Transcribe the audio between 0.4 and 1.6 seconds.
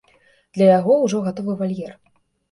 Для яго ўжо гатовы